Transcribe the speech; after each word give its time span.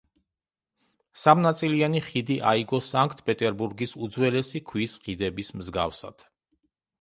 სამნაწილიანი 1.23 2.01
ხიდი 2.05 2.37
აიგო 2.53 2.79
სანქტ-პეტერბურგის 2.85 3.93
უძველესი 4.07 4.63
ქვის 4.71 4.97
ხიდების 5.05 5.55
მსგავსად. 5.61 6.27